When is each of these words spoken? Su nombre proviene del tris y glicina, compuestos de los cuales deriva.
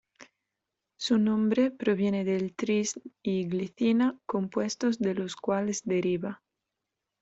Su 0.97 1.19
nombre 1.19 1.69
proviene 1.69 2.25
del 2.25 2.55
tris 2.55 2.99
y 3.21 3.45
glicina, 3.47 4.17
compuestos 4.25 4.97
de 4.97 5.13
los 5.13 5.35
cuales 5.35 5.83
deriva. 5.85 6.41